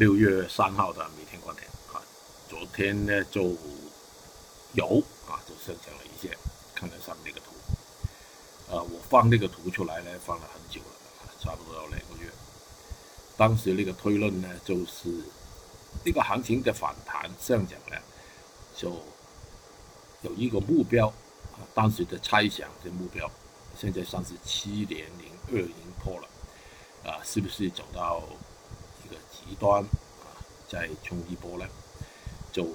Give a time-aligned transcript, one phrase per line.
[0.00, 2.00] 六月三号的每天观点啊，
[2.48, 3.54] 昨天呢就
[4.72, 4.86] 有
[5.28, 6.34] 啊，就上涨了一些，
[6.74, 7.52] 看看上面那个图，
[8.70, 12.30] 呃，我放那个图出来呢，放了很久了，差不多有两个月。
[13.36, 15.10] 当时那个推论呢，就是
[16.02, 17.96] 那个行情的反弹上涨呢，
[18.74, 18.88] 就
[20.22, 21.08] 有一个目标
[21.52, 23.30] 啊，当时的猜想的目标，
[23.78, 26.28] 现在三十七点零二已经破了，
[27.04, 28.22] 啊，是不是走到？
[29.30, 30.28] 极端啊，
[30.68, 31.66] 再冲一波呢，
[32.52, 32.66] 就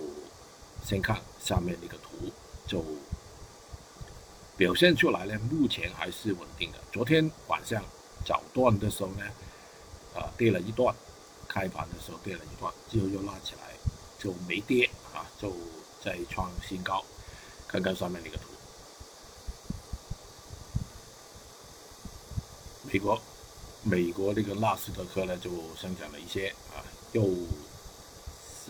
[0.84, 2.32] 先看下面那个图，
[2.68, 2.84] 就
[4.58, 6.80] 表现出来呢，目前还是稳定的。
[6.92, 7.84] 昨天晚上
[8.26, 9.26] 早段的时候呢，
[10.16, 10.96] 啊跌了一段，
[11.48, 13.74] 开盘的时候跌了一段，之后又拉起来，
[14.18, 15.52] 就没跌啊，就
[16.04, 17.04] 再创新高。
[17.68, 18.44] 看看上面那个图，
[22.84, 23.20] 美国。
[23.88, 26.82] 美国这个纳斯达克呢就上涨了一些啊，
[27.12, 27.24] 又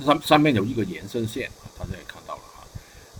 [0.05, 2.67] 上上面有一个延伸线啊，大家也看到了哈，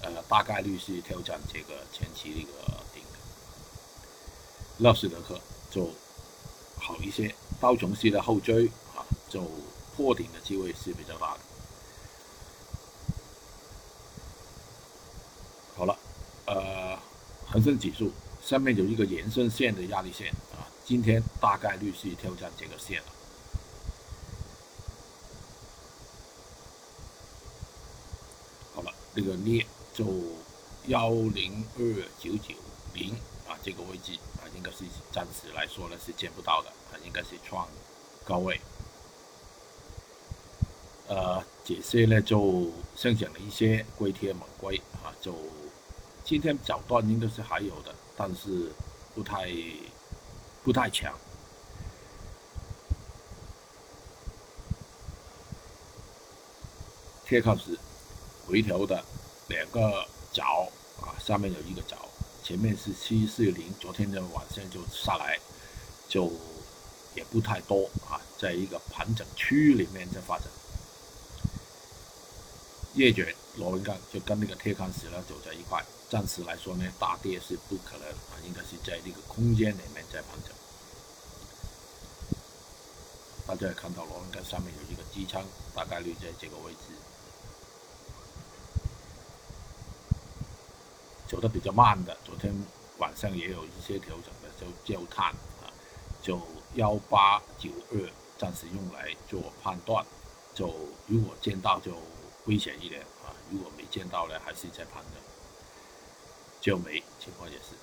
[0.02, 2.52] 呃，大概率是挑战这个前期的一个
[2.94, 3.20] 顶的。
[4.80, 5.40] 纳斯达克
[5.72, 5.90] 就
[6.78, 9.00] 好一些，道琼斯的后追啊，
[9.30, 9.42] 就
[9.96, 11.40] 破顶的机会是比较大的。
[15.78, 15.98] 好了，
[16.46, 17.00] 呃，
[17.48, 18.12] 恒生指数
[18.46, 20.30] 上面有一个延伸线的压力线。
[20.86, 23.08] 今天大概率是挑战这个线了。
[28.76, 30.06] 好了，这个镍就
[30.86, 31.84] 幺零二
[32.20, 32.54] 九九
[32.94, 33.16] 零
[33.50, 37.68] 啊，这个位置啊，应该是暂时来说呢是见不到的，啊，应该是创
[38.24, 38.62] 高位。
[41.08, 45.34] 呃，这些呢就剩下了一些，龟贴猛龟啊，就
[46.24, 48.72] 今天早段应该是还有的，但是
[49.16, 49.52] 不太。
[50.66, 51.14] 不太强，
[57.24, 57.78] 贴靠石
[58.48, 59.06] 回调的
[59.48, 60.68] 两个角
[61.00, 61.96] 啊，下面有一个角，
[62.44, 65.38] 前面是七四零，昨天的晚上就下来，
[66.10, 66.32] 就
[67.14, 70.48] 也不太多啊，在一个盘整区域里面在发展，
[72.96, 75.84] 叶卷螺纹钢就跟那个贴抗石呢走在一块。
[76.10, 80.54] 暂时来说呢，大跌是不可能啊，应该是在这个空间里面在盘整。
[83.48, 85.44] 大家也看到了，应该上面有一个支撑，
[85.76, 86.80] 大概率在这个位置。
[91.28, 92.54] 走的比较慢的，昨天
[93.00, 95.32] 晚上也有一些调整的，就焦炭
[95.64, 95.68] 啊，
[96.22, 96.40] 就
[96.76, 100.06] 幺八九二，暂时用来做判断。
[100.54, 100.74] 就
[101.08, 101.92] 如果见到就
[102.46, 105.22] 危险一点啊，如果没见到呢，还是在盘整。
[106.62, 107.76] 焦煤情况也是，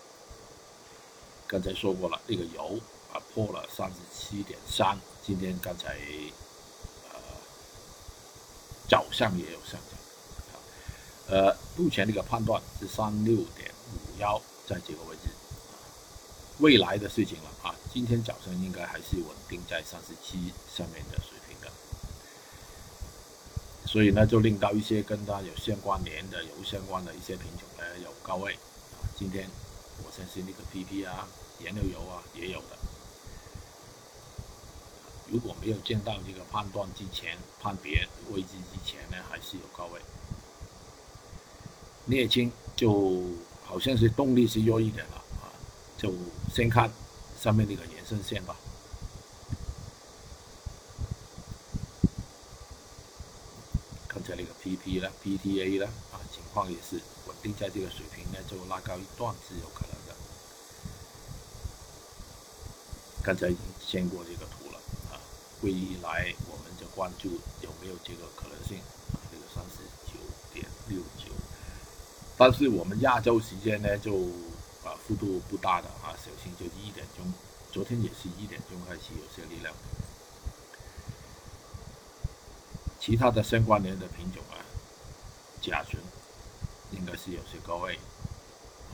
[1.46, 2.80] 刚才说过了，那个油
[3.12, 5.96] 啊破了三十七点三，今天刚才
[7.12, 7.18] 呃
[8.88, 10.58] 早上也有上涨，
[11.28, 15.28] 呃，目前这个判断是三六点五幺在这个位置，
[16.58, 21.41] 未来的事情了啊，今天早上应该还是稳定在三十七上面的水平，
[23.92, 28.54] 所以呢，就令到一些跟它有相关联的、有相关的一些品种呢有高位。
[28.54, 28.58] 啊
[29.14, 29.46] 今天
[29.98, 31.28] 我相信那个 PP 啊、
[31.62, 32.78] 燃料油啊也有的。
[35.30, 40.00] 如果没有见到这个判断之前、判别位置之前呢，还是有高位。
[42.06, 43.22] 镍氢就
[43.62, 45.52] 好像是动力是弱一点了啊，
[45.98, 46.14] 就
[46.50, 46.90] 先看
[47.38, 48.56] 上面那个延伸线吧。
[54.22, 56.96] 在那个 PP 了、PTA 了啊，情况也是
[57.26, 57.34] 稳。
[57.42, 60.14] 定在这个水平呢，就拉高一段是有可能的。
[63.24, 64.78] 刚才已经见过这个图了
[65.10, 65.18] 啊，
[65.62, 67.28] 未来我们就关注
[67.62, 68.78] 有没有这个可能性
[69.12, 70.18] 啊，这个三十九
[70.54, 71.32] 点六九。
[72.36, 74.14] 但是我们亚洲时间呢，就
[74.84, 77.32] 啊幅度不大的啊，小心就一点钟，
[77.72, 79.74] 昨天也是一点钟开始有些力量。
[83.04, 84.62] 其他的相关联的品种啊，
[85.60, 86.00] 甲醇。
[86.92, 87.94] 应该是有些高位，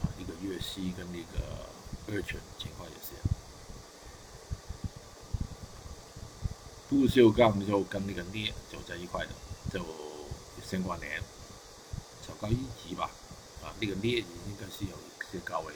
[0.01, 1.45] 啊，一个粤西跟那个
[2.07, 3.13] 二醇情况也是，
[6.89, 9.33] 不锈钢就跟那个镍走在一块的，
[9.73, 9.85] 就
[10.65, 11.21] 相关联，
[12.25, 13.11] 走高一级吧，
[13.65, 15.75] 啊，那个镍应该是有一些高位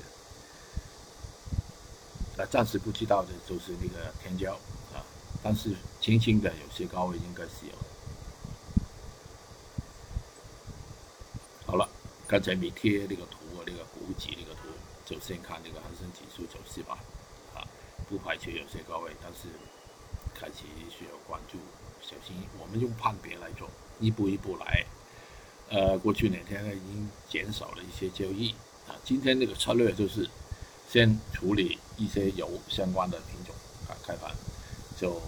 [2.36, 4.54] 的，啊，暂时不知道的就是那个天胶，
[4.94, 5.02] 啊，
[5.42, 7.91] 但是轻轻的有些高位应该是有的。
[12.32, 14.62] 刚才没贴那个图啊，那个股指那个图，
[15.04, 16.98] 就先看那个恒生指数走势吧。
[17.54, 17.60] 啊，
[18.08, 19.48] 不排除有些高位，但是
[20.34, 21.58] 开始需要关注，
[22.00, 23.68] 小心，我们用判别来做，
[24.00, 24.86] 一步一步来。
[25.68, 28.52] 呃，过去两天呢已经减少了一些交易
[28.88, 28.96] 啊。
[29.04, 30.26] 今天这个策略就是
[30.88, 33.54] 先处理一些油相关的品种
[33.88, 34.34] 啊，开盘
[34.98, 35.20] 就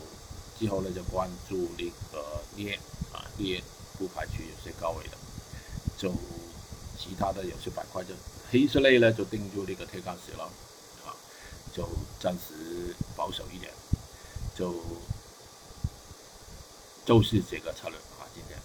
[0.59, 2.79] 之后呢就关注那个镍
[3.13, 3.63] 啊，镍
[3.99, 5.19] 不排除有些高位的，
[5.99, 6.11] 就
[6.99, 8.15] 其他的有些板块就
[8.51, 10.45] 黑色类呢就定住这个铁矿石了
[11.05, 11.15] 啊，
[11.75, 11.89] 就
[12.21, 13.73] 暂时保守一点，
[14.55, 14.75] 就
[17.05, 18.59] 就是这个策略啊，今天。